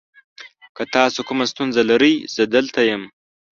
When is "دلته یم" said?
2.55-3.03